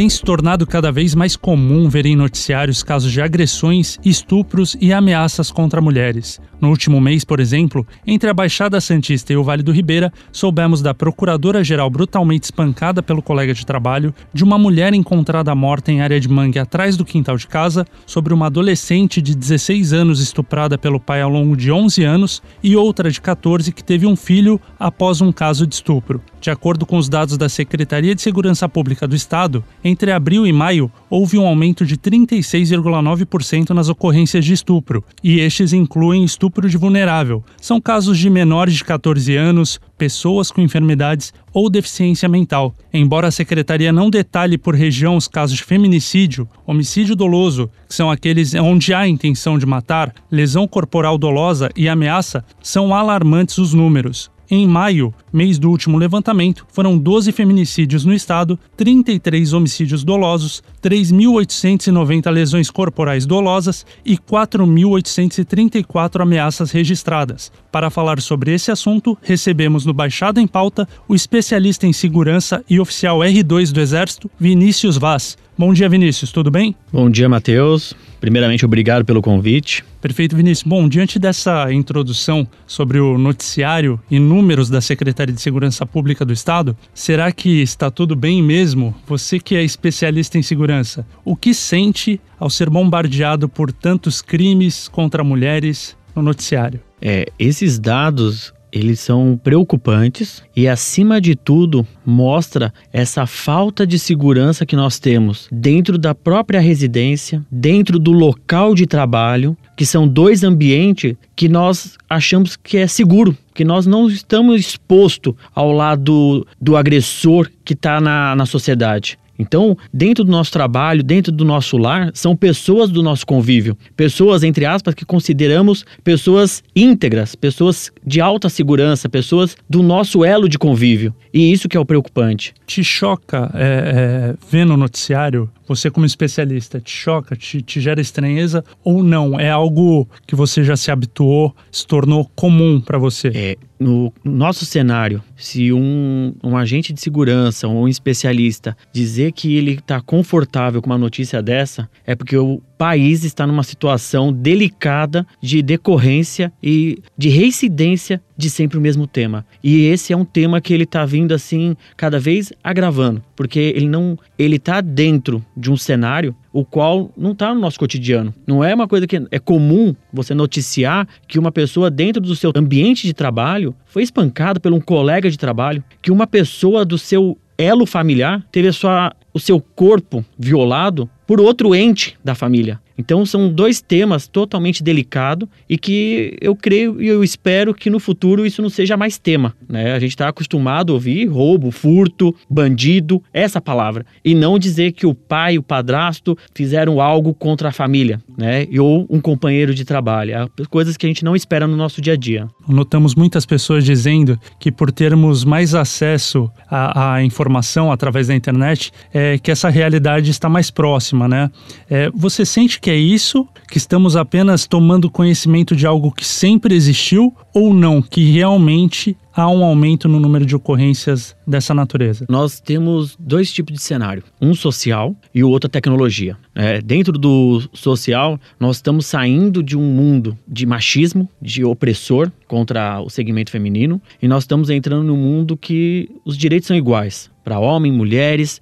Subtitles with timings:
[0.00, 4.94] Tem se tornado cada vez mais comum ver em noticiários casos de agressões, estupros e
[4.94, 6.40] ameaças contra mulheres.
[6.58, 10.80] No último mês, por exemplo, entre a Baixada Santista e o Vale do Ribeira, soubemos
[10.80, 16.18] da procuradora-geral brutalmente espancada pelo colega de trabalho, de uma mulher encontrada morta em área
[16.18, 20.98] de mangue atrás do quintal de casa, sobre uma adolescente de 16 anos estuprada pelo
[20.98, 25.20] pai ao longo de 11 anos e outra de 14 que teve um filho após
[25.20, 26.22] um caso de estupro.
[26.40, 30.52] De acordo com os dados da Secretaria de Segurança Pública do Estado, entre abril e
[30.52, 36.76] maio houve um aumento de 36,9% nas ocorrências de estupro, e estes incluem estupro de
[36.76, 37.44] vulnerável.
[37.60, 42.74] São casos de menores de 14 anos, pessoas com enfermidades ou deficiência mental.
[42.92, 48.10] Embora a secretaria não detalhe por região os casos de feminicídio, homicídio doloso, que são
[48.10, 54.30] aqueles onde há intenção de matar, lesão corporal dolosa e ameaça, são alarmantes os números.
[54.52, 62.30] Em maio, mês do último levantamento, foram 12 feminicídios no estado, 33 homicídios dolosos, 3.890
[62.30, 67.50] lesões corporais dolosas e 4.834 ameaças registradas.
[67.70, 72.80] Para falar sobre esse assunto, recebemos no Baixada em Pauta o especialista em segurança e
[72.80, 75.36] oficial R2 do Exército, Vinícius Vaz.
[75.60, 76.74] Bom dia, Vinícius, tudo bem?
[76.90, 77.92] Bom dia, Matheus.
[78.18, 79.84] Primeiramente, obrigado pelo convite.
[80.00, 80.66] Perfeito, Vinícius.
[80.66, 86.32] Bom, diante dessa introdução sobre o noticiário e números da Secretaria de Segurança Pública do
[86.32, 88.94] Estado, será que está tudo bem mesmo?
[89.06, 94.88] Você que é especialista em segurança, o que sente ao ser bombardeado por tantos crimes
[94.88, 96.80] contra mulheres no noticiário?
[97.00, 104.66] É, esses dados eles são preocupantes e, acima de tudo, mostra essa falta de segurança
[104.66, 110.44] que nós temos dentro da própria residência, dentro do local de trabalho, que são dois
[110.44, 116.76] ambientes que nós achamos que é seguro, que nós não estamos expostos ao lado do
[116.76, 119.18] agressor que está na, na sociedade.
[119.40, 123.76] Então, dentro do nosso trabalho, dentro do nosso lar, são pessoas do nosso convívio.
[123.96, 130.46] Pessoas, entre aspas, que consideramos pessoas íntegras, pessoas de alta segurança, pessoas do nosso elo
[130.46, 131.14] de convívio.
[131.32, 132.52] E isso que é o preocupante.
[132.66, 138.64] Te choca é, é, no noticiário, você como especialista, te choca, te, te gera estranheza
[138.82, 139.38] ou não?
[139.38, 143.30] É algo que você já se habituou, se tornou comum para você?
[143.32, 149.56] É, no nosso cenário, se um, um agente de segurança ou um especialista dizer que
[149.56, 155.24] ele está confortável com uma notícia dessa, é porque o país está numa situação delicada
[155.40, 159.44] de decorrência e de reincidência de sempre o mesmo tema.
[159.62, 163.88] E esse é um tema que ele está vindo assim cada vez agravando, porque ele
[163.88, 168.34] não ele está dentro de um cenário o qual não está no nosso cotidiano.
[168.46, 172.50] Não é uma coisa que é comum você noticiar que uma pessoa dentro do seu
[172.56, 177.38] ambiente de trabalho foi espancada por um colega de trabalho, que uma pessoa do seu
[177.56, 182.80] elo familiar teve a sua, o seu corpo violado por outro ente da família.
[183.00, 187.98] Então são dois temas totalmente delicados e que eu creio e eu espero que no
[187.98, 189.54] futuro isso não seja mais tema.
[189.66, 189.92] Né?
[189.92, 194.04] A gente está acostumado a ouvir roubo, furto, bandido, essa palavra.
[194.22, 198.66] E não dizer que o pai, o padrasto fizeram algo contra a família, né?
[198.78, 200.32] Ou um companheiro de trabalho.
[200.32, 202.46] É coisas que a gente não espera no nosso dia a dia.
[202.68, 208.92] Notamos muitas pessoas dizendo que por termos mais acesso à, à informação através da internet,
[209.12, 211.50] é, que essa realidade está mais próxima, né?
[211.88, 213.46] É, você sente que é isso?
[213.68, 217.34] Que estamos apenas tomando conhecimento de algo que sempre existiu?
[217.54, 218.02] Ou não?
[218.02, 222.26] Que realmente há um aumento no número de ocorrências dessa natureza?
[222.28, 226.36] Nós temos dois tipos de cenário: um social e o outro a tecnologia.
[226.54, 233.00] É, dentro do social, nós estamos saindo de um mundo de machismo, de opressor contra
[233.00, 237.58] o segmento feminino, e nós estamos entrando num mundo que os direitos são iguais para
[237.58, 238.60] homens, mulheres,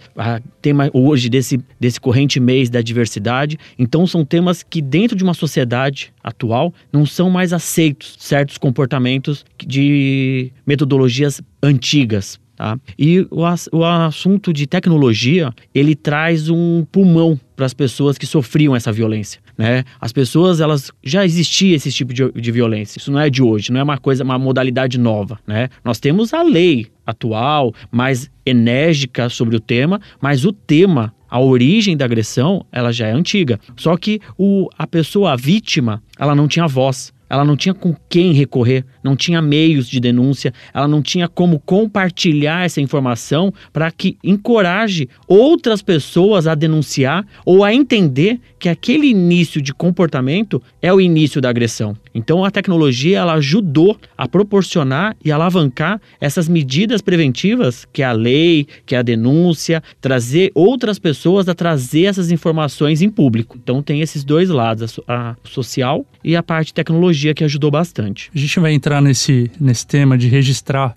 [0.62, 3.58] tema hoje desse, desse corrente mês da diversidade.
[3.78, 9.44] Então são temas que dentro de uma sociedade atual não são mais aceitos certos comportamentos
[9.58, 12.38] de metodologias antigas.
[12.58, 12.76] Tá?
[12.98, 13.42] E o,
[13.72, 19.40] o assunto de tecnologia ele traz um pulmão para as pessoas que sofriam essa violência.
[19.56, 19.84] Né?
[20.00, 22.98] As pessoas, elas já existia esse tipo de, de, violência.
[22.98, 25.68] Isso não é de hoje, não é uma coisa, uma modalidade nova, né?
[25.84, 31.96] Nós temos a lei atual, mais enérgica sobre o tema, mas o tema, a origem
[31.96, 33.60] da agressão, ela já é antiga.
[33.76, 37.12] Só que o, a pessoa, a vítima, ela não tinha voz.
[37.30, 41.60] ela não tinha com quem recorrer, não tinha meios de denúncia, ela não tinha como
[41.60, 49.08] compartilhar essa informação para que encoraje outras pessoas a denunciar ou a entender que aquele
[49.08, 51.96] início de comportamento é o início da agressão.
[52.14, 58.12] Então a tecnologia ela ajudou a proporcionar e alavancar essas medidas preventivas, que é a
[58.12, 63.56] lei, que é a denúncia, trazer outras pessoas a trazer essas informações em público.
[63.62, 68.30] Então tem esses dois lados, a social e a parte de tecnologia que ajudou bastante.
[68.34, 70.94] A gente vai entrar nesse, nesse tema de registrar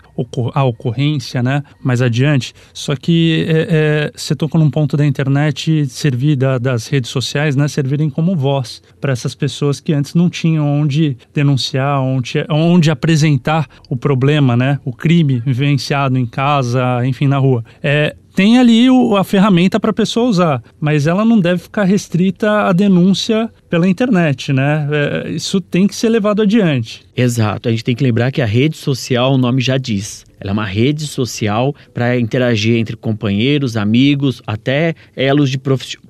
[0.54, 2.52] a ocorrência, né, mais adiante.
[2.72, 7.51] Só que é, é, você tocou num ponto da internet servir da, das redes sociais,
[7.56, 12.90] né, servirem como voz para essas pessoas que antes não tinham onde denunciar, onde, onde
[12.90, 14.78] apresentar o problema, né?
[14.84, 17.64] O crime vivenciado em casa, enfim, na rua.
[17.82, 21.84] É, tem ali o, a ferramenta para a pessoa usar, mas ela não deve ficar
[21.84, 24.88] restrita à denúncia pela internet, né?
[24.90, 27.04] É, isso tem que ser levado adiante.
[27.16, 27.68] Exato.
[27.68, 30.24] A gente tem que lembrar que a rede social, o nome já diz.
[30.40, 35.58] Ela é uma rede social para interagir entre companheiros, amigos, até elos de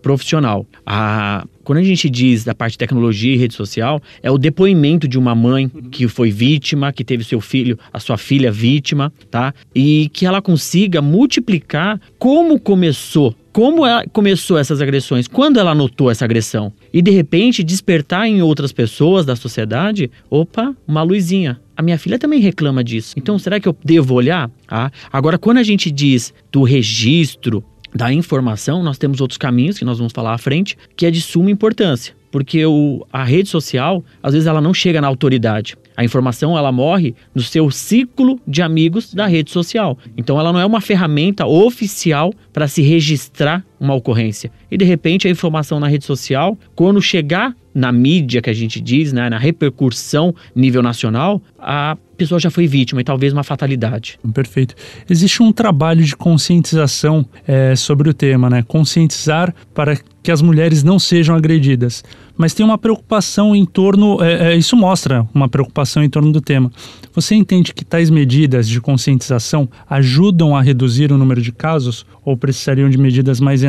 [0.01, 0.67] profissional.
[0.87, 5.07] A quando a gente diz da parte de tecnologia e rede social, é o depoimento
[5.07, 9.55] de uma mãe que foi vítima, que teve seu filho, a sua filha vítima, tá?
[9.75, 16.11] E que ela consiga multiplicar como começou como ela começou essas agressões, quando ela notou
[16.11, 21.61] essa agressão e de repente despertar em outras pessoas da sociedade, opa, uma luzinha.
[21.77, 23.15] A minha filha também reclama disso.
[23.17, 24.51] Então, será que eu devo olhar?
[24.69, 27.63] Ah, agora, quando a gente diz do registro
[27.95, 31.21] da informação, nós temos outros caminhos que nós vamos falar à frente, que é de
[31.21, 35.77] suma importância, porque o, a rede social, às vezes, ela não chega na autoridade.
[35.97, 39.99] A informação ela morre no seu ciclo de amigos da rede social.
[40.17, 44.50] Então ela não é uma ferramenta oficial para se registrar uma ocorrência.
[44.70, 48.81] E de repente a informação na rede social, quando chegar na mídia que a gente
[48.81, 54.20] diz, né, na repercussão nível nacional, a pessoa já foi vítima e talvez uma fatalidade.
[54.32, 54.76] Perfeito.
[55.11, 58.62] Existe um trabalho de conscientização é, sobre o tema, né?
[58.62, 62.05] Conscientizar para que as mulheres não sejam agredidas
[62.37, 64.23] mas tem uma preocupação em torno.
[64.23, 66.70] É, é, isso mostra uma preocupação em torno do tema.
[67.14, 72.37] Você entende que tais medidas de conscientização ajudam a reduzir o número de casos ou
[72.37, 73.62] precisariam de medidas mais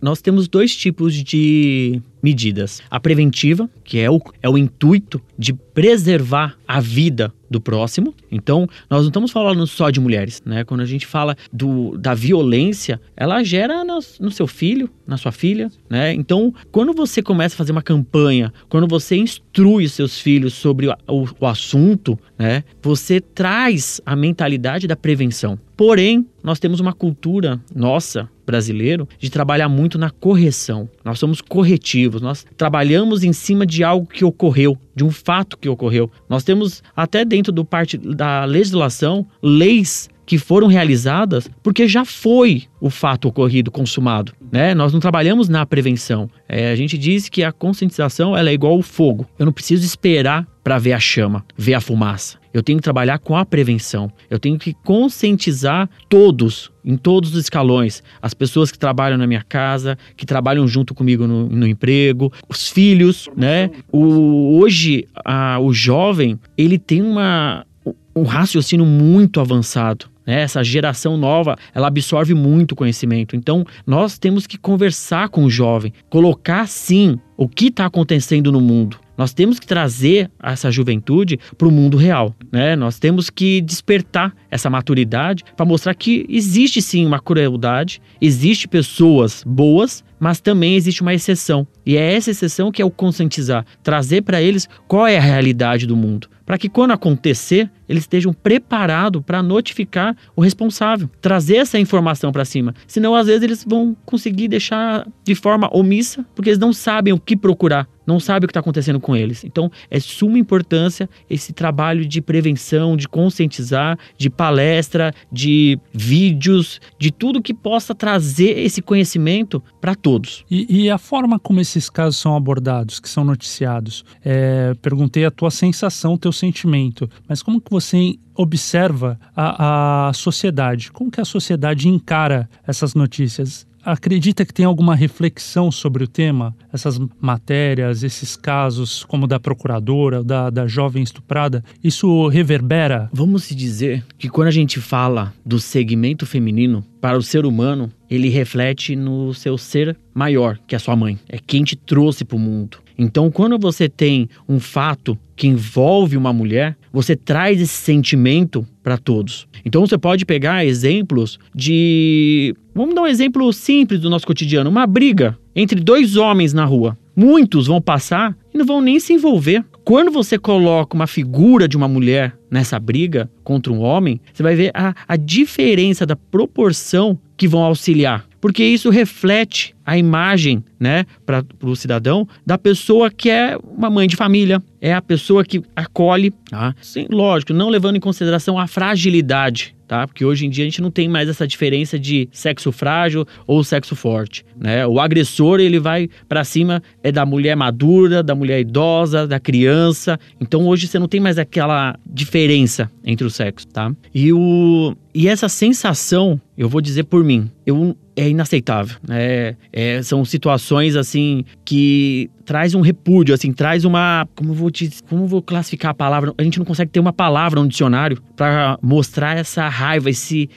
[0.00, 2.80] Nós temos dois tipos de medidas.
[2.90, 8.14] A preventiva, que é o, é o intuito de preservar a vida do próximo.
[8.32, 10.64] Então, nós não estamos falando só de mulheres, né?
[10.64, 15.30] Quando a gente fala do, da violência, ela gera no, no seu filho, na sua
[15.30, 16.14] filha, né?
[16.14, 20.94] Então, quando você começa a fazer uma campanha, quando você instrui seus filhos sobre o,
[21.06, 22.64] o, o assunto, né?
[22.82, 25.58] Você traz a mentalidade da prevenção.
[25.76, 30.88] Porém, nós temos uma cultura nossa, brasileiro, de trabalhar muito na correção.
[31.04, 35.68] Nós somos corretivos, nós trabalhamos em cima de algo que ocorreu, de um fato que
[35.68, 36.10] ocorreu.
[36.28, 42.64] Nós temos até dentro do parte da legislação leis que foram realizadas porque já foi
[42.80, 44.32] o fato ocorrido, consumado.
[44.52, 44.74] Né?
[44.74, 46.28] Nós não trabalhamos na prevenção.
[46.48, 49.26] É, a gente diz que a conscientização ela é igual ao fogo.
[49.38, 52.38] Eu não preciso esperar para ver a chama, ver a fumaça.
[52.52, 54.10] Eu tenho que trabalhar com a prevenção.
[54.30, 58.02] Eu tenho que conscientizar todos, em todos os escalões.
[58.22, 62.70] As pessoas que trabalham na minha casa, que trabalham junto comigo no, no emprego, os
[62.70, 63.70] filhos, né?
[63.90, 67.66] O, hoje, a, o jovem, ele tem uma,
[68.14, 70.06] um raciocínio muito avançado.
[70.26, 70.42] Né?
[70.42, 73.36] Essa geração nova, ela absorve muito conhecimento.
[73.36, 78.60] Então, nós temos que conversar com o jovem, colocar sim o que está acontecendo no
[78.60, 79.03] mundo.
[79.16, 82.76] Nós temos que trazer essa juventude para o mundo real, né?
[82.76, 89.42] Nós temos que despertar essa maturidade para mostrar que existe sim uma crueldade, existe pessoas
[89.46, 91.66] boas, mas também existe uma exceção.
[91.86, 95.86] E é essa exceção que é o conscientizar, trazer para eles qual é a realidade
[95.86, 101.78] do mundo para que quando acontecer, eles estejam preparados para notificar o responsável, trazer essa
[101.78, 102.74] informação para cima.
[102.86, 107.18] Senão, às vezes, eles vão conseguir deixar de forma omissa, porque eles não sabem o
[107.18, 109.44] que procurar, não sabem o que está acontecendo com eles.
[109.44, 117.10] Então, é suma importância esse trabalho de prevenção, de conscientizar, de palestra, de vídeos, de
[117.10, 120.44] tudo que possa trazer esse conhecimento para todos.
[120.50, 125.30] E, e, a forma como esses casos são abordados, que são noticiados, é, perguntei a
[125.30, 130.90] tua sensação, teu sentimento, mas como que você observa a, a sociedade?
[130.90, 133.66] Como que a sociedade encara essas notícias?
[133.84, 136.56] Acredita que tem alguma reflexão sobre o tema?
[136.72, 143.08] Essas matérias, esses casos, como da procuradora, da, da jovem estuprada, isso reverbera?
[143.12, 148.30] Vamos dizer que quando a gente fala do segmento feminino, para o ser humano, ele
[148.30, 151.18] reflete no seu ser maior, que é a sua mãe.
[151.28, 152.78] É quem te trouxe para o mundo.
[152.96, 158.98] Então, quando você tem um fato que envolve uma mulher, você traz esse sentimento para
[158.98, 159.48] todos.
[159.64, 162.54] Então você pode pegar exemplos de.
[162.74, 166.96] Vamos dar um exemplo simples do nosso cotidiano: uma briga entre dois homens na rua.
[167.16, 169.64] Muitos vão passar e não vão nem se envolver.
[169.84, 174.54] Quando você coloca uma figura de uma mulher nessa briga contra um homem, você vai
[174.54, 181.06] ver a, a diferença da proporção que vão auxiliar porque isso reflete a imagem, né,
[181.24, 185.62] para o cidadão da pessoa que é uma mãe de família, é a pessoa que
[185.74, 186.74] acolhe, tá?
[186.82, 190.08] Sim, lógico, não levando em consideração a fragilidade tá?
[190.08, 193.62] Porque hoje em dia a gente não tem mais essa diferença de sexo frágil ou
[193.62, 194.84] sexo forte, né?
[194.84, 200.18] O agressor, ele vai para cima é da mulher madura, da mulher idosa, da criança.
[200.40, 203.92] Então hoje você não tem mais aquela diferença entre os sexos, tá?
[204.12, 208.96] E o e essa sensação, eu vou dizer por mim, eu é inaceitável.
[209.08, 214.26] É, é, são situações assim que traz um repúdio, assim, traz uma.
[214.34, 216.32] Como eu vou te, como eu vou classificar a palavra?
[216.36, 220.48] A gente não consegue ter uma palavra no dicionário para mostrar essa raiva, esse,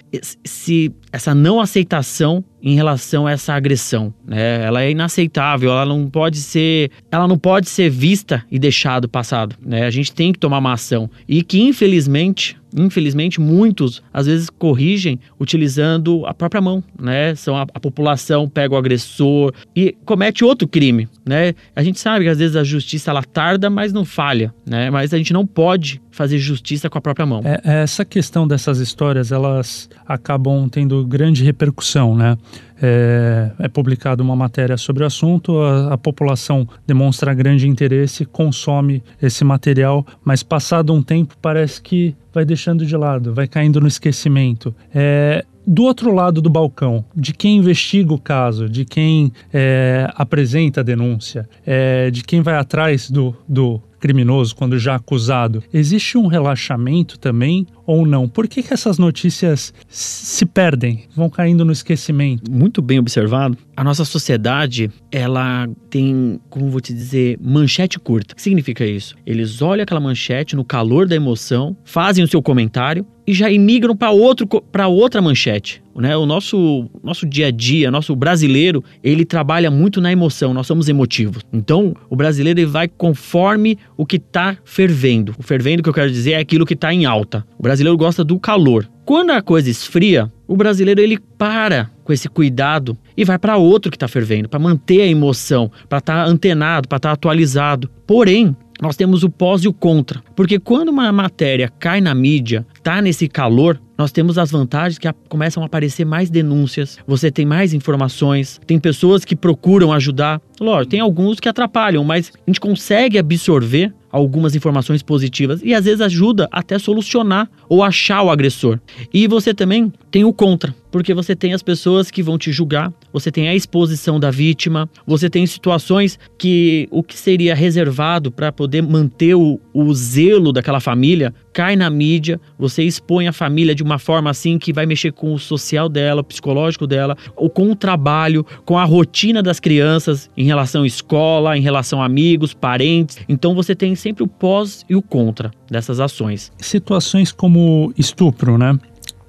[0.43, 4.63] esse, essa não aceitação em relação a essa agressão, né?
[4.63, 9.55] Ela é inaceitável, ela não pode ser, ela não pode ser vista e deixado passado,
[9.63, 9.85] né?
[9.85, 15.19] A gente tem que tomar uma ação e que infelizmente infelizmente, muitos às vezes corrigem
[15.39, 17.35] utilizando a própria mão, né?
[17.35, 21.53] São a, a, população pega o agressor e comete outro crime, né?
[21.77, 24.89] A gente sabe que às vezes a justiça ela tarda, mas não falha, né?
[24.89, 27.43] Mas a gente não pode fazer justiça com a própria mão.
[27.45, 32.35] É, é essa questão dessas histórias, elas acabam tendo grande repercussão, né?
[32.81, 39.03] É, é publicada uma matéria sobre o assunto, a, a, população demonstra grande interesse, consome
[39.21, 43.87] esse material, mas passado um tempo parece que vai deixando de lado, vai caindo no
[43.87, 44.75] esquecimento.
[44.93, 50.81] É, do outro lado do balcão, de quem investiga o caso, de quem é, apresenta
[50.81, 56.27] a denúncia, é, de quem vai atrás do, do criminoso quando já acusado, existe um
[56.27, 58.27] relaxamento também ou não?
[58.27, 62.51] Por que, que essas notícias se perdem, vão caindo no esquecimento?
[62.51, 63.57] Muito bem observado.
[63.75, 68.33] A nossa sociedade, ela tem, como vou te dizer, manchete curta.
[68.33, 69.15] O que significa isso?
[69.25, 73.95] Eles olham aquela manchete no calor da emoção, fazem o seu comentário e já imigram
[73.95, 75.83] para outro para outra manchete.
[75.95, 76.15] Né?
[76.15, 80.87] O nosso, nosso dia a dia, nosso brasileiro, ele trabalha muito na emoção, nós somos
[80.87, 81.43] emotivos.
[81.51, 85.35] Então, o brasileiro ele vai conforme o que está fervendo.
[85.37, 87.45] O fervendo que eu quero dizer é aquilo que está em alta.
[87.57, 88.87] O brasileiro gosta do calor.
[89.03, 93.89] Quando a coisa esfria, o brasileiro ele para com esse cuidado e vai para outro
[93.89, 97.89] que está fervendo, para manter a emoção, para estar tá antenado, para estar tá atualizado.
[98.05, 100.23] Porém, nós temos o pós e o contra.
[100.35, 105.11] Porque quando uma matéria cai na mídia, tá nesse calor, nós temos as vantagens que
[105.27, 110.39] começam a aparecer mais denúncias, você tem mais informações, tem pessoas que procuram ajudar.
[110.59, 115.85] Lógico, tem alguns que atrapalham, mas a gente consegue absorver algumas informações positivas e às
[115.85, 118.79] vezes ajuda até solucionar ou achar o agressor.
[119.13, 122.91] E você também tem o contra, porque você tem as pessoas que vão te julgar,
[123.11, 128.51] você tem a exposição da vítima, você tem situações que o que seria reservado para
[128.51, 133.81] poder manter o, o zelo daquela família cai na mídia, você expõe a família de
[133.81, 137.71] uma forma assim que vai mexer com o social dela, o psicológico dela, ou com
[137.71, 142.53] o trabalho, com a rotina das crianças em relação à escola, em relação a amigos,
[142.53, 143.17] parentes.
[143.27, 146.51] Então você tem sempre o pós e o contra dessas ações.
[146.59, 148.77] Situações como estupro, né?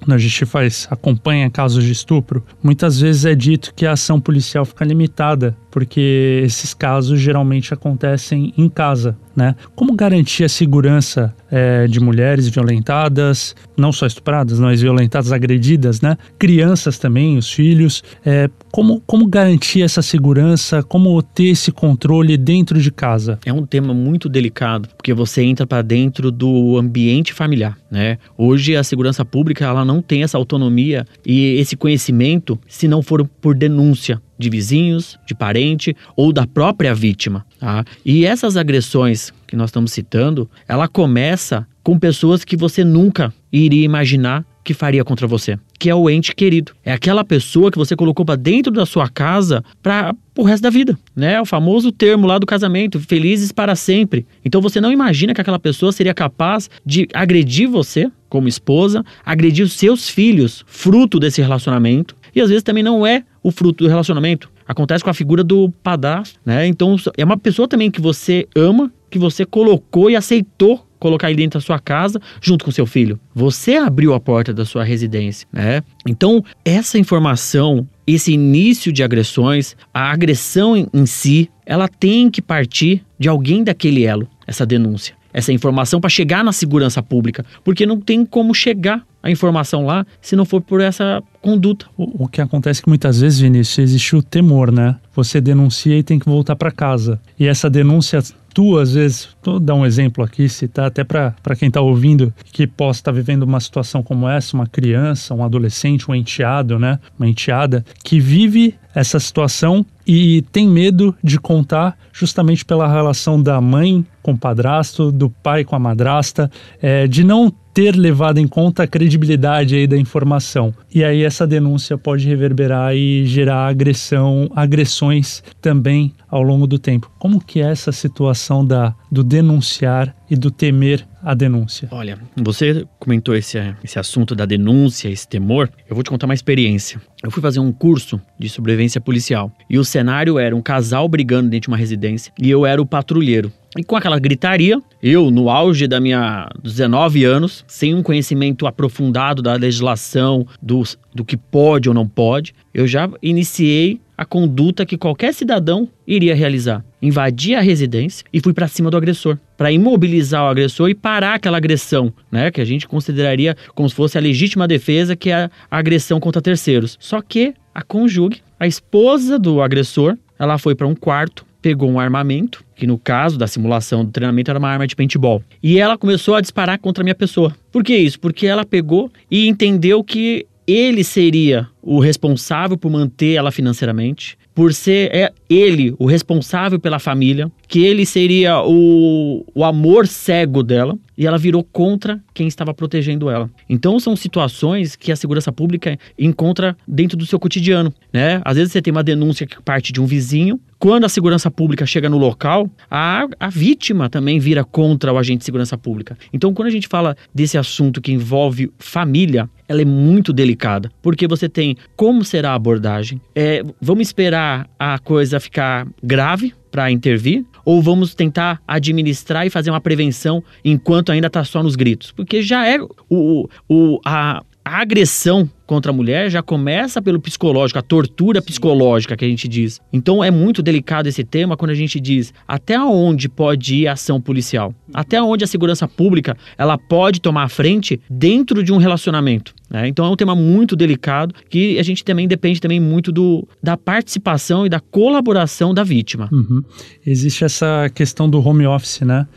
[0.09, 4.19] Quando a gente faz acompanha casos de estupro, muitas vezes é dito que a ação
[4.19, 9.55] policial fica limitada, porque esses casos geralmente acontecem em casa, né?
[9.75, 16.17] Como garantir a segurança é, de mulheres violentadas, não só estupradas, mas violentadas, agredidas, né?
[16.37, 18.03] Crianças também, os filhos.
[18.25, 20.83] É, como, como garantir essa segurança?
[20.83, 23.39] Como ter esse controle dentro de casa?
[23.45, 28.17] É um tema muito delicado, porque você entra para dentro do ambiente familiar, né?
[28.37, 33.25] Hoje a segurança pública ela não tem essa autonomia e esse conhecimento se não for
[33.41, 37.45] por denúncia de vizinhos, de parente ou da própria vítima.
[37.59, 37.83] Tá?
[38.05, 43.83] E essas agressões que nós estamos citando, ela começa com pessoas que você nunca iria
[43.83, 46.73] imaginar que faria contra você, que é o ente querido.
[46.85, 50.69] É aquela pessoa que você colocou para dentro da sua casa para o resto da
[50.69, 51.41] vida, né?
[51.41, 54.27] O famoso termo lá do casamento, felizes para sempre.
[54.45, 59.65] Então você não imagina que aquela pessoa seria capaz de agredir você como esposa, agredir
[59.65, 63.89] os seus filhos, fruto desse relacionamento, e às vezes também não é o fruto do
[63.89, 64.49] relacionamento.
[64.67, 66.67] Acontece com a figura do padrasto, né?
[66.67, 71.37] Então é uma pessoa também que você ama, que você colocou e aceitou colocar ele
[71.37, 73.19] dentro da sua casa junto com seu filho.
[73.33, 75.81] Você abriu a porta da sua residência, né?
[76.05, 83.01] Então, essa informação, esse início de agressões, a agressão em si, ela tem que partir
[83.17, 87.99] de alguém daquele elo, essa denúncia, essa informação para chegar na segurança pública, porque não
[87.99, 91.85] tem como chegar a informação lá se não for por essa conduta.
[91.97, 94.95] O, o que acontece é que muitas vezes, Vinícius, existe o temor, né?
[95.15, 97.19] Você denuncia e tem que voltar para casa.
[97.37, 98.21] E essa denúncia
[98.53, 102.65] tua, às vezes, vou dar um exemplo aqui, citar até para quem está ouvindo, que
[102.65, 106.99] possa estar tá vivendo uma situação como essa, uma criança, um adolescente, um enteado, né?
[107.17, 113.61] Uma enteada, que vive essa situação e tem medo de contar justamente pela relação da
[113.61, 116.49] mãe com o padrasto, do pai com a madrasta,
[116.81, 120.73] é, de não ter levado em conta a credibilidade aí da informação.
[120.93, 127.09] E aí essa denúncia pode reverberar e gerar agressão, agressões também ao longo do tempo.
[127.19, 131.87] Como que é essa situação da, do denunciar e do temer a denúncia?
[131.91, 135.69] Olha, você comentou esse, esse assunto da denúncia, esse temor.
[135.89, 137.01] Eu vou te contar uma experiência.
[137.23, 141.49] Eu fui fazer um curso de sobrevivência policial e o cenário era um casal brigando
[141.49, 143.51] dentro de uma residência e eu era o patrulheiro.
[143.77, 149.43] E com aquela gritaria, eu, no auge da minha 19 anos, sem um conhecimento aprofundado
[149.43, 150.81] da legislação, do,
[151.13, 156.35] do que pode ou não pode, eu já iniciei a conduta que qualquer cidadão iria
[156.35, 156.83] realizar.
[157.01, 161.35] Invadi a residência e fui para cima do agressor, para imobilizar o agressor e parar
[161.35, 165.45] aquela agressão, né, que a gente consideraria como se fosse a legítima defesa, que é
[165.45, 166.97] a agressão contra terceiros.
[166.99, 171.97] Só que a conjugue, a esposa do agressor, ela foi para um quarto, pegou um
[171.97, 175.41] armamento, que no caso da simulação do treinamento era uma arma de paintball.
[175.63, 177.55] E ela começou a disparar contra a minha pessoa.
[177.71, 178.19] Por que isso?
[178.19, 184.73] Porque ela pegou e entendeu que ele seria o responsável por manter ela financeiramente, por
[184.73, 190.97] ser é, ele o responsável pela família, que ele seria o, o amor cego dela,
[191.19, 193.51] e ela virou contra quem estava protegendo ela.
[193.69, 198.41] Então são situações que a segurança pública encontra dentro do seu cotidiano, né?
[198.45, 201.85] Às vezes você tem uma denúncia que parte de um vizinho, quando a segurança pública
[201.85, 206.17] chega no local, a, a vítima também vira contra o agente de segurança pública.
[206.31, 211.27] Então, quando a gente fala desse assunto que envolve família, ela é muito delicada, porque
[211.27, 217.43] você tem como será a abordagem, é, vamos esperar a coisa ficar grave para intervir,
[217.69, 222.11] ou vamos tentar administrar e fazer uma prevenção enquanto ainda está só nos gritos?
[222.11, 227.79] Porque já é o, o, a, a agressão contra a mulher já começa pelo psicológico,
[227.79, 229.81] a tortura psicológica que a gente diz.
[229.91, 233.93] Então é muito delicado esse tema quando a gente diz até onde pode ir a
[233.93, 238.77] ação policial, até onde a segurança pública ela pode tomar a frente dentro de um
[238.77, 239.55] relacionamento.
[239.71, 239.87] Né?
[239.87, 243.75] Então é um tema muito delicado que a gente também depende também muito do, da
[243.75, 246.29] participação e da colaboração da vítima.
[246.31, 246.63] Uhum.
[247.05, 249.27] Existe essa questão do home office, né?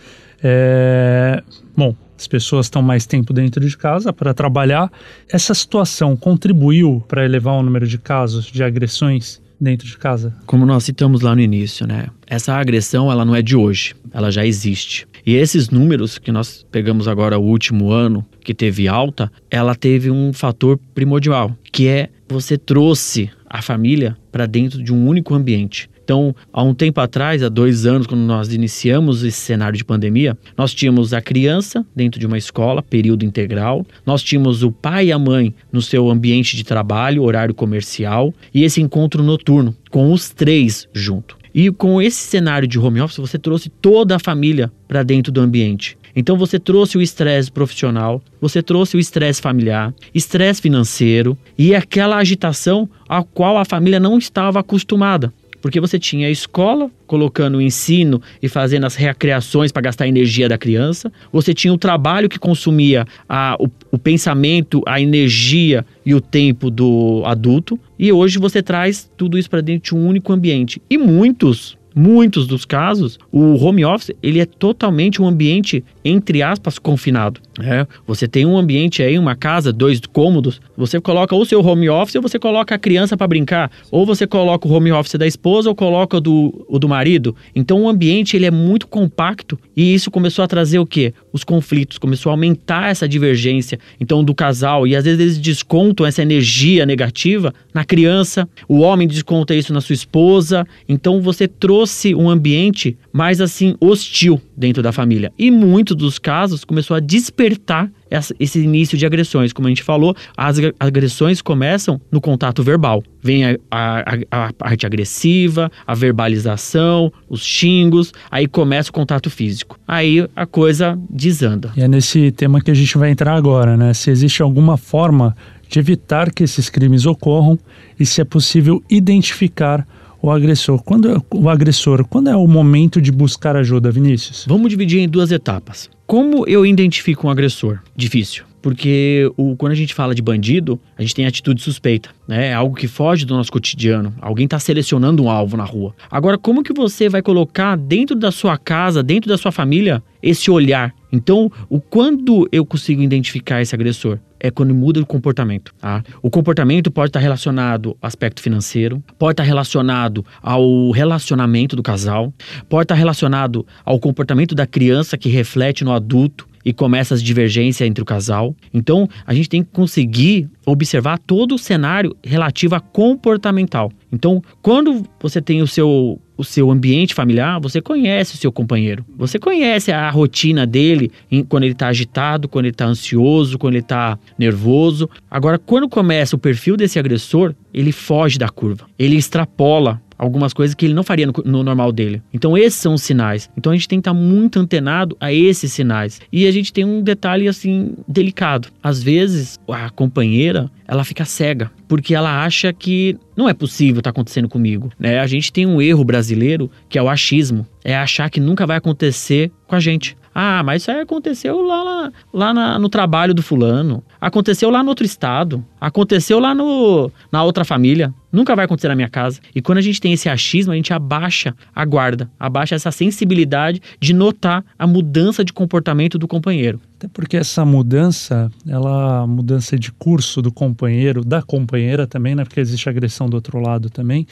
[0.45, 1.43] É...
[1.75, 4.91] Bom, as pessoas estão mais tempo dentro de casa para trabalhar.
[5.29, 10.35] Essa situação contribuiu para elevar o número de casos de agressões dentro de casa?
[10.47, 12.07] Como nós citamos lá no início, né?
[12.27, 15.07] Essa agressão, ela não é de hoje, ela já existe.
[15.27, 20.11] E esses números que nós pegamos agora o último ano, que teve alta, ela teve
[20.11, 25.89] um fator primordial, que é você trouxe a família para dentro de um único ambiente.
[26.05, 30.37] Então, há um tempo atrás, há dois anos, quando nós iniciamos esse cenário de pandemia,
[30.57, 35.13] nós tínhamos a criança dentro de uma escola, período integral, nós tínhamos o pai e
[35.13, 40.31] a mãe no seu ambiente de trabalho, horário comercial, e esse encontro noturno, com os
[40.31, 41.37] três junto.
[41.55, 45.41] E com esse cenário de home office, você trouxe toda a família para dentro do
[45.41, 45.99] ambiente.
[46.15, 52.17] Então você trouxe o estresse profissional, você trouxe o estresse familiar, estresse financeiro e aquela
[52.17, 55.33] agitação a qual a família não estava acostumada.
[55.63, 60.09] Porque você tinha a escola colocando o ensino e fazendo as recreações para gastar a
[60.09, 65.87] energia da criança, você tinha o trabalho que consumia a, o, o pensamento, a energia
[66.05, 70.07] e o tempo do adulto, e hoje você traz tudo isso para dentro de um
[70.07, 70.83] único ambiente.
[70.91, 76.79] E muitos muitos dos casos, o home office ele é totalmente um ambiente entre aspas
[76.79, 77.41] confinado.
[77.61, 81.89] É, você tem um ambiente aí, uma casa, dois cômodos, você coloca o seu home
[81.89, 85.27] office ou você coloca a criança para brincar, ou você coloca o home office da
[85.27, 87.37] esposa ou coloca o do, o do marido.
[87.55, 91.13] Então o ambiente ele é muito compacto e isso começou a trazer o quê?
[91.33, 96.07] Os conflitos, começou a aumentar essa divergência então do casal e às vezes eles descontam
[96.07, 100.67] essa energia negativa na criança, o homem desconta isso na sua esposa.
[100.89, 101.82] Então você trouxe
[102.15, 105.33] um ambiente mais assim hostil dentro da família.
[105.39, 107.91] E muitos dos casos começou a despertar
[108.39, 109.53] esse início de agressões.
[109.53, 113.03] Como a gente falou, as agressões começam no contato verbal.
[113.23, 119.79] Vem a, a, a, parte agressiva, a verbalização, os xingos, aí começa o contato físico.
[119.87, 121.73] Aí a coisa desanda.
[121.77, 123.95] E é nesse tema que a gente vai entrar agora, né?
[123.95, 125.35] Se existe alguma forma
[125.69, 127.59] de evitar que esses crimes ocorram
[127.99, 129.87] e se é possível identificar
[130.23, 130.81] o agressor.
[130.83, 134.47] Quando o agressor, quando é o momento de buscar ajuda, Vinícius?
[134.49, 135.91] Vamos dividir em duas etapas.
[136.07, 137.81] Como eu identifico um agressor?
[137.97, 138.45] Difícil.
[138.63, 142.51] Porque o, quando a gente fala de bandido, a gente tem atitude suspeita, né?
[142.51, 144.15] É algo que foge do nosso cotidiano.
[144.21, 145.93] Alguém está selecionando um alvo na rua.
[146.09, 150.49] Agora, como que você vai colocar dentro da sua casa, dentro da sua família, esse
[150.49, 150.95] olhar?
[151.11, 154.19] Então, o quando eu consigo identificar esse agressor?
[154.45, 155.73] É quando muda o comportamento.
[155.79, 156.03] Tá?
[156.21, 162.35] O comportamento pode estar relacionado ao aspecto financeiro, pode estar relacionado ao relacionamento do casal,
[162.69, 167.89] pode estar relacionado ao comportamento da criança que reflete no adulto e começa as divergências
[167.89, 168.55] entre o casal.
[168.73, 173.91] Então, a gente tem que conseguir observar todo o cenário relativo a comportamental.
[174.13, 179.05] Então, quando você tem o seu o seu ambiente familiar, você conhece o seu companheiro.
[179.17, 183.75] Você conhece a rotina dele em, quando ele está agitado, quando ele está ansioso, quando
[183.75, 185.09] ele está nervoso.
[185.31, 188.87] Agora, quando começa o perfil desse agressor, ele foge da curva.
[188.99, 192.23] Ele extrapola algumas coisas que ele não faria no, no, normal dele.
[192.33, 193.51] Então esses são os sinais.
[193.57, 196.21] Então a gente tem que estar muito antenado a esses sinais.
[196.33, 198.69] E a gente tem um detalhe assim delicado.
[198.81, 204.05] Às vezes a companheira ela fica cega porque ela acha que não é possível estar
[204.05, 204.91] tá acontecendo comigo.
[204.99, 205.19] Né?
[205.19, 208.77] A gente tem um erro brasileiro que é o achismo, é achar que nunca vai
[208.77, 210.17] acontecer com a gente.
[210.35, 214.03] Ah, mas isso aí aconteceu lá, lá, lá na, no trabalho do fulano.
[214.21, 215.65] Aconteceu lá no outro estado.
[215.81, 218.13] Aconteceu lá no, na outra família.
[218.33, 219.41] Nunca vai acontecer na minha casa.
[219.55, 223.83] E quando a gente tem esse achismo, a gente abaixa a guarda, abaixa essa sensibilidade
[224.01, 226.81] de notar a mudança de comportamento do companheiro.
[226.97, 232.45] Até porque essa mudança, ela mudança de curso do companheiro, da companheira também, né?
[232.45, 234.27] Porque existe agressão do outro lado também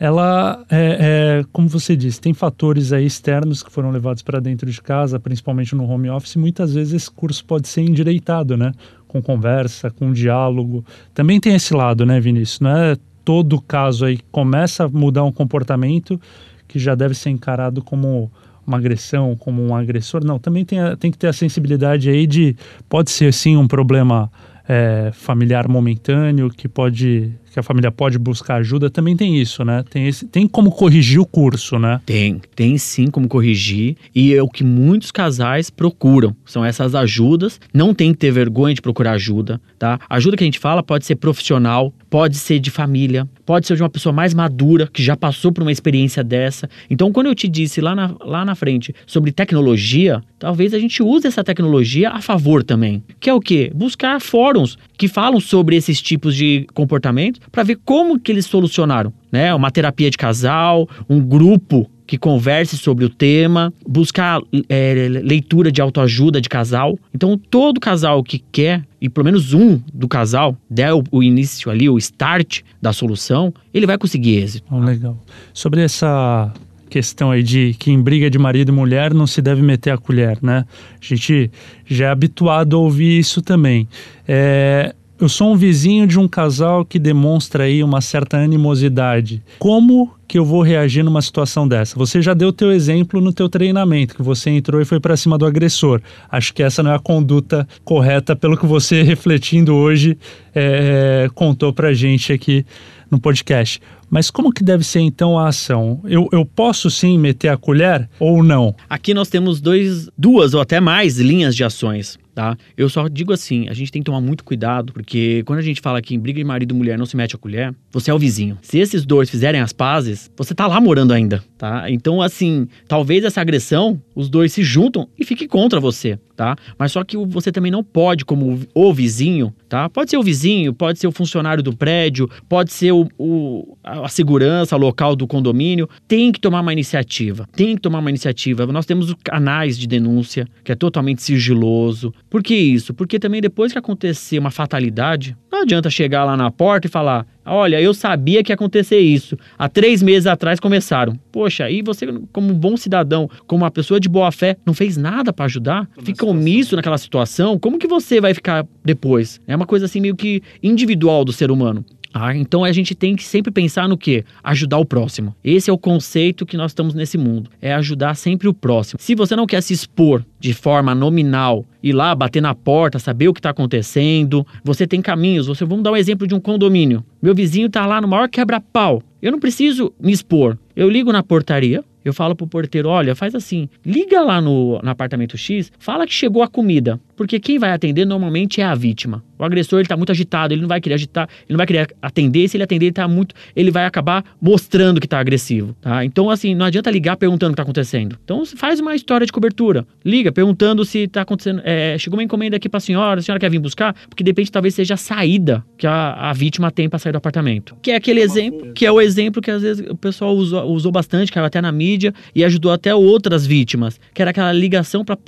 [0.00, 4.70] ela é, é, como você disse, tem fatores aí externos que foram levados para dentro
[4.70, 6.36] de casa, principalmente no home office.
[6.36, 8.72] Muitas vezes esse curso pode ser endireitado, né?
[9.06, 10.82] Com conversa, com diálogo.
[11.12, 12.60] Também tem esse lado, né, Vinícius?
[12.60, 16.18] Não é todo caso aí que começa a mudar um comportamento
[16.66, 18.32] que já deve ser encarado como
[18.66, 20.24] uma agressão, como um agressor.
[20.24, 22.56] Não, também tem, tem que ter a sensibilidade aí de
[22.88, 24.32] pode ser sim um problema
[24.66, 29.84] é, familiar momentâneo que pode que a família pode buscar ajuda, também tem isso, né?
[29.90, 32.00] Tem, esse, tem como corrigir o curso, né?
[32.06, 33.96] Tem, tem sim como corrigir.
[34.14, 36.34] E é o que muitos casais procuram.
[36.44, 37.60] São essas ajudas.
[37.74, 39.98] Não tem que ter vergonha de procurar ajuda, tá?
[40.08, 43.76] A ajuda que a gente fala pode ser profissional, pode ser de família, pode ser
[43.76, 46.68] de uma pessoa mais madura, que já passou por uma experiência dessa.
[46.88, 51.02] Então, quando eu te disse lá na, lá na frente sobre tecnologia, talvez a gente
[51.02, 53.02] use essa tecnologia a favor também.
[53.18, 53.70] Que é o quê?
[53.74, 59.10] Buscar fóruns que falam sobre esses tipos de comportamento para ver como que eles solucionaram,
[59.32, 59.54] né?
[59.54, 65.80] Uma terapia de casal, um grupo que converse sobre o tema, buscar é, leitura de
[65.80, 66.98] autoajuda de casal.
[67.14, 71.70] Então, todo casal que quer, e pelo menos um do casal, der o, o início
[71.70, 74.76] ali, o start da solução, ele vai conseguir êxito.
[74.80, 75.16] Legal.
[75.54, 76.52] Sobre essa
[76.90, 79.96] questão aí de que em briga de marido e mulher não se deve meter a
[79.96, 80.66] colher, né?
[81.00, 81.50] A gente
[81.86, 83.88] já é habituado a ouvir isso também.
[84.28, 89.42] É, eu sou um vizinho de um casal que demonstra aí uma certa animosidade.
[89.58, 91.98] Como que eu vou reagir numa situação dessa?
[91.98, 95.36] Você já deu teu exemplo no teu treinamento, que você entrou e foi para cima
[95.36, 96.00] do agressor.
[96.30, 100.16] Acho que essa não é a conduta correta pelo que você refletindo hoje
[100.54, 102.64] é, contou para gente aqui
[103.10, 103.80] no podcast.
[104.08, 106.00] Mas como que deve ser então a ação?
[106.04, 108.74] Eu, eu posso sim meter a colher ou não?
[108.88, 112.56] Aqui nós temos dois, duas ou até mais linhas de ações tá?
[112.76, 115.80] Eu só digo assim, a gente tem que tomar muito cuidado, porque quando a gente
[115.80, 118.14] fala que em briga de marido e mulher não se mete a colher, você é
[118.14, 118.56] o vizinho.
[118.62, 121.90] Se esses dois fizerem as pazes, você tá lá morando ainda, tá?
[121.90, 126.56] Então, assim, talvez essa agressão, os dois se juntam e fiquem contra você, tá?
[126.78, 129.90] Mas só que você também não pode, como o vizinho, tá?
[129.90, 134.08] Pode ser o vizinho, pode ser o funcionário do prédio, pode ser o, o a
[134.08, 138.66] segurança local do condomínio, tem que tomar uma iniciativa, tem que tomar uma iniciativa.
[138.68, 142.94] Nós temos canais de denúncia, que é totalmente sigiloso, por que isso?
[142.94, 147.26] Porque também depois que acontecer uma fatalidade, não adianta chegar lá na porta e falar:
[147.44, 149.36] olha, eu sabia que ia acontecer isso.
[149.58, 151.14] Há três meses atrás começaram.
[151.32, 154.96] Poxa, e você, como um bom cidadão, como uma pessoa de boa fé, não fez
[154.96, 155.88] nada para ajudar?
[156.02, 157.58] Fica omisso naquela situação?
[157.58, 159.40] Como que você vai ficar depois?
[159.46, 161.84] É uma coisa assim meio que individual do ser humano.
[162.12, 164.24] Ah, então a gente tem que sempre pensar no que?
[164.42, 165.34] Ajudar o próximo.
[165.42, 167.50] Esse é o conceito que nós estamos nesse mundo.
[167.60, 168.98] É ajudar sempre o próximo.
[169.00, 173.28] Se você não quer se expor de forma nominal, ir lá, bater na porta, saber
[173.28, 175.46] o que está acontecendo, você tem caminhos.
[175.46, 177.04] Você Vamos dar um exemplo de um condomínio.
[177.22, 179.00] Meu vizinho está lá no maior quebra-pau.
[179.22, 180.58] Eu não preciso me expor.
[180.74, 184.90] Eu ligo na portaria, eu falo pro porteiro, olha, faz assim, liga lá no, no
[184.90, 186.98] apartamento X, fala que chegou a comida.
[187.20, 189.22] Porque quem vai atender normalmente é a vítima.
[189.38, 191.94] O agressor ele está muito agitado, ele não vai querer agitar, ele não vai querer
[192.00, 192.48] atender.
[192.48, 196.02] Se ele atender, ele tá muito, ele vai acabar mostrando que está agressivo, tá?
[196.02, 198.16] Então assim, não adianta ligar perguntando o que está acontecendo.
[198.24, 202.56] Então faz uma história de cobertura, liga perguntando se está acontecendo, é, chegou uma encomenda
[202.56, 204.96] aqui para a senhora, a senhora quer vir buscar, porque de repente talvez seja a
[204.96, 207.76] saída que a, a vítima tem para sair do apartamento.
[207.82, 210.90] Que é aquele exemplo, que é o exemplo que às vezes o pessoal usou, usou
[210.90, 215.18] bastante, caiu até na mídia e ajudou até outras vítimas, que era aquela ligação para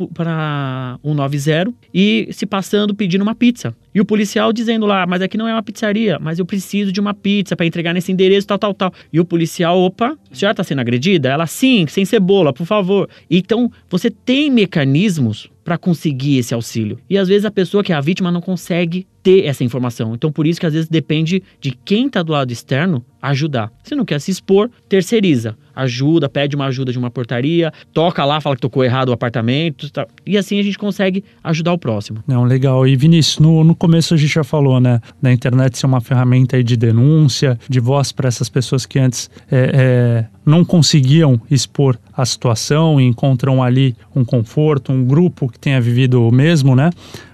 [1.03, 3.75] 190 e se passando pedindo uma pizza.
[3.95, 7.01] E o policial dizendo lá, mas aqui não é uma pizzaria, mas eu preciso de
[7.01, 8.93] uma pizza para entregar nesse endereço, tal, tal, tal.
[9.13, 11.29] E o policial, opa, a senhora está sendo agredida?
[11.29, 13.09] Ela, sim, sem cebola, por favor.
[13.31, 16.99] Então, você tem mecanismos para conseguir esse auxílio.
[17.09, 20.15] E às vezes a pessoa que é a vítima não consegue ter essa informação.
[20.15, 23.73] Então, por isso que às vezes depende de quem está do lado externo ajudar.
[23.85, 25.57] Se não quer se expor, terceiriza.
[25.75, 29.91] Ajuda, pede uma ajuda de uma portaria, toca lá, fala que tocou errado o apartamento.
[29.91, 30.07] Tá.
[30.27, 32.23] E assim a gente consegue ajudar o próximo.
[32.27, 32.87] Não, legal.
[32.87, 35.01] E Vinícius, no, no começo a gente já falou, né?
[35.21, 39.71] Da internet ser uma ferramenta de denúncia, de voz para essas pessoas que antes é,
[39.75, 45.81] é, não conseguiam expor a situação e encontram ali um conforto, um grupo que tenha
[45.81, 46.91] vivido o mesmo, né?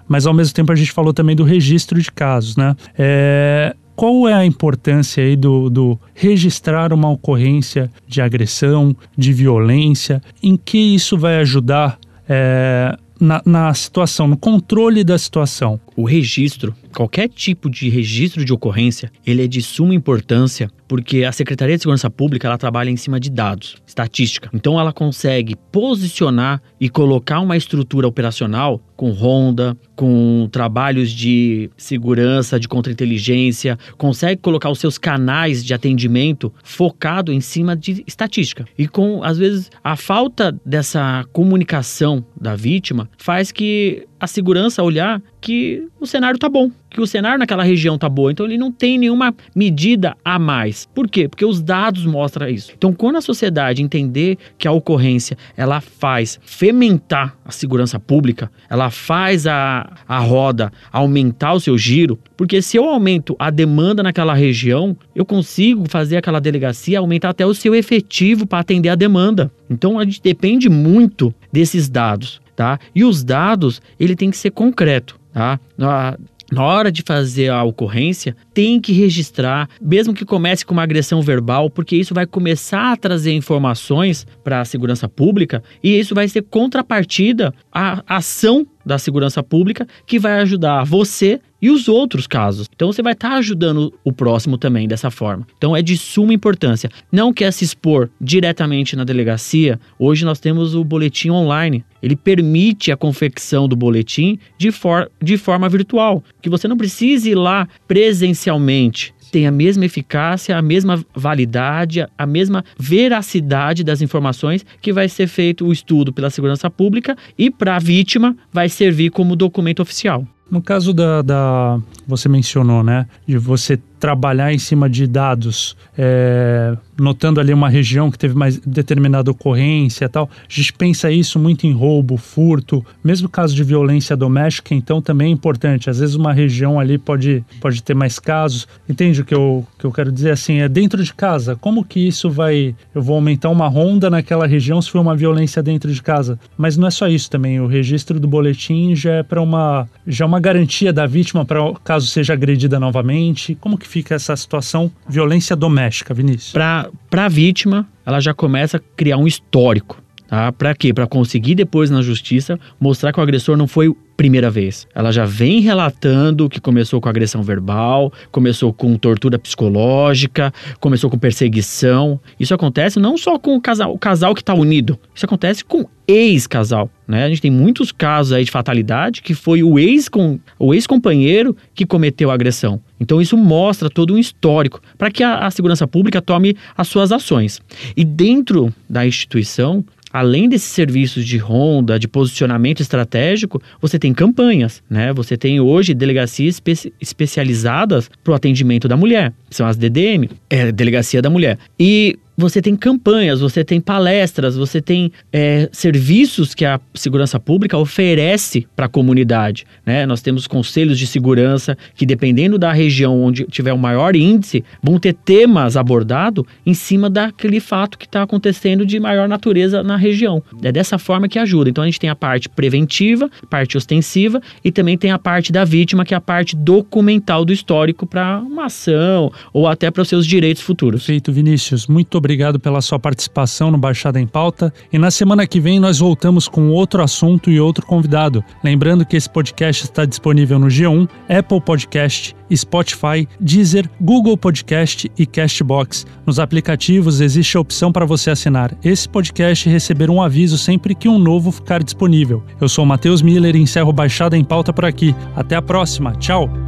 [0.09, 2.75] Mas ao mesmo tempo a gente falou também do registro de casos, né?
[2.99, 10.23] É, qual é a importância aí do, do, registrar uma ocorrência de agressão, de violência?
[10.43, 15.81] Em que isso vai ajudar é, na, na situação, no controle da situação?
[15.97, 21.31] O registro, qualquer tipo de registro de ocorrência, ele é de suma importância porque a
[21.31, 24.51] Secretaria de Segurança Pública ela trabalha em cima de dados, estatística.
[24.55, 32.59] Então ela consegue posicionar e colocar uma estrutura operacional com ronda, com trabalhos de segurança,
[32.59, 38.65] de contra-inteligência, consegue colocar os seus canais de atendimento focado em cima de estatística.
[38.77, 45.23] E com, às vezes, a falta dessa comunicação da vítima faz que a segurança olhar
[45.41, 48.73] que o cenário tá bom, que o cenário naquela região tá bom, então ele não
[48.73, 50.89] tem nenhuma medida a mais.
[50.95, 51.29] Por quê?
[51.29, 52.73] Porque os dados mostram isso.
[52.77, 58.91] Então, quando a sociedade entender que a ocorrência ela faz fementar a segurança pública, ela
[58.91, 64.35] faz a, a roda aumentar o seu giro, porque se eu aumento a demanda naquela
[64.35, 69.51] região, eu consigo fazer aquela delegacia aumentar até o seu efetivo para atender a demanda.
[69.71, 72.77] Então, a gente depende muito desses dados tá?
[72.93, 75.61] E os dados, ele tem que ser concreto, tá?
[75.77, 76.19] Na,
[76.51, 81.23] na hora de fazer a ocorrência, tem que registrar, mesmo que comece com uma agressão
[81.23, 86.27] verbal, porque isso vai começar a trazer informações para a segurança pública e isso vai
[86.27, 92.69] ser contrapartida à ação da segurança pública que vai ajudar você e os outros casos.
[92.75, 95.47] Então você vai estar tá ajudando o próximo também dessa forma.
[95.57, 96.91] Então é de suma importância.
[97.13, 99.79] Não quer se expor diretamente na delegacia?
[99.99, 101.85] Hoje nós temos o boletim online.
[102.03, 107.31] Ele permite a confecção do boletim de, for de forma virtual, que você não precise
[107.31, 114.65] ir lá presencialmente tem a mesma eficácia, a mesma validade, a mesma veracidade das informações
[114.81, 119.11] que vai ser feito o estudo pela segurança pública e para a vítima vai servir
[119.11, 120.27] como documento oficial.
[120.51, 123.07] No caso da, da, Você mencionou, né?
[123.27, 128.59] De você trabalhar em cima de dados, é, notando ali uma região que teve mais
[128.59, 130.29] determinada ocorrência e tal.
[130.41, 135.29] A gente pensa isso muito em roubo, furto, mesmo caso de violência doméstica, então também
[135.29, 135.91] é importante.
[135.91, 138.67] Às vezes uma região ali pode, pode ter mais casos.
[138.89, 140.31] Entende o que eu, que eu quero dizer?
[140.31, 141.57] Assim, é dentro de casa.
[141.57, 142.75] Como que isso vai.
[142.95, 146.39] Eu vou aumentar uma ronda naquela região se for uma violência dentro de casa.
[146.57, 147.61] Mas não é só isso também.
[147.61, 149.89] O registro do boletim já é para uma.
[150.07, 153.57] já é uma garantia da vítima para caso seja agredida novamente.
[153.61, 156.53] Como que fica essa situação violência doméstica, Vinícius?
[156.53, 160.01] Para a vítima, ela já começa a criar um histórico.
[160.29, 160.53] Tá?
[160.53, 160.93] Para quê?
[160.93, 164.87] Para conseguir depois na justiça mostrar que o agressor não foi primeira vez.
[164.95, 171.17] Ela já vem relatando que começou com agressão verbal, começou com tortura psicológica, começou com
[171.17, 172.21] perseguição.
[172.39, 175.87] Isso acontece não só com o casal, o casal que está unido, isso acontece com
[176.07, 176.91] ex-casal.
[177.07, 177.25] Né?
[177.25, 181.57] A gente tem muitos casos aí de fatalidade que foi o ex com o ex-companheiro
[181.75, 182.83] que cometeu a agressão.
[183.01, 187.13] Então isso mostra todo um histórico para que a, a segurança pública tome as suas
[187.13, 187.61] ações.
[187.97, 194.83] E dentro da instituição além desses serviços de ronda, de posicionamento estratégico, você tem campanhas,
[194.89, 195.13] né?
[195.13, 200.73] Você tem hoje delegacias espe especializadas para o atendimento da mulher, são as DDM, é
[200.73, 201.59] Delegacia da Mulher.
[201.79, 207.77] E você tem campanhas, você tem palestras, você tem é, serviços que a segurança pública
[207.77, 209.67] oferece para a comunidade.
[209.85, 210.07] Né?
[210.07, 215.01] Nós temos conselhos de segurança que, dependendo da região onde tiver o maior índice, vão
[215.01, 220.41] ter temas abordados em cima daquele fato que está acontecendo de maior natureza na região.
[220.63, 221.71] É dessa forma que ajuda.
[221.71, 225.65] Então a gente tem a parte preventiva, parte ostensiva e também tem a parte da
[225.65, 230.09] vítima, que é a parte documental do histórico para uma ação ou até para os
[230.09, 231.05] seus direitos futuros.
[231.05, 231.89] Feito, Vinícius.
[231.89, 232.28] Muito obrigado
[232.61, 234.73] pela sua participação no Baixada em Pauta.
[234.93, 238.45] E na semana que vem nós voltamos com outro assunto e outro convidado.
[238.63, 245.27] Lembrando que esse podcast está disponível no G1, Apple Podcast, Spotify, Deezer, Google Podcast e
[245.27, 246.07] Castbox.
[246.27, 250.95] Nos aplicativos existe a opção para você assinar esse podcast e receber um aviso sempre
[250.95, 252.43] que um novo ficar disponível.
[252.61, 255.15] Eu sou Matheus Miller e encerro Baixada em Pauta por aqui.
[255.35, 256.13] Até a próxima.
[256.17, 256.68] Tchau!